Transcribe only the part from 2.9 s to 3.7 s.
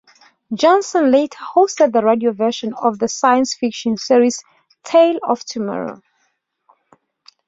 the science